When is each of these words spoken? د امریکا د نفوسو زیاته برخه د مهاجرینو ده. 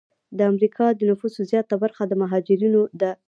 د 0.37 0.39
امریکا 0.51 0.85
د 0.93 1.01
نفوسو 1.09 1.41
زیاته 1.51 1.75
برخه 1.83 2.03
د 2.07 2.13
مهاجرینو 2.21 2.81
ده. 3.01 3.11